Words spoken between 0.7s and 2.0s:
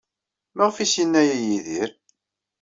ay as-yenna aya i Yidir?